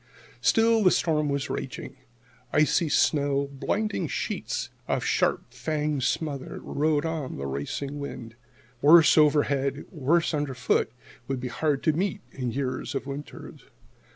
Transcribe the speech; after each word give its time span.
Still 0.41 0.83
the 0.83 0.89
storm 0.89 1.29
was 1.29 1.47
raging. 1.47 1.95
Icy 2.51 2.89
snow, 2.89 3.47
blinding 3.51 4.07
sheets 4.07 4.71
of 4.87 5.05
sharp 5.05 5.53
fanged 5.53 6.01
smother, 6.01 6.57
rode 6.63 7.05
on 7.05 7.37
the 7.37 7.45
racing 7.45 7.99
wind. 7.99 8.33
Worse 8.81 9.15
overhead, 9.15 9.85
worse 9.91 10.33
underfoot, 10.33 10.91
would 11.27 11.39
be 11.39 11.49
hard 11.49 11.83
to 11.83 11.93
meet 11.93 12.21
in 12.31 12.49
years 12.49 12.95
of 12.95 13.05
winters. 13.05 13.61